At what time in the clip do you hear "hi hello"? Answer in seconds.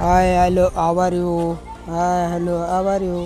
0.00-0.62, 1.86-2.56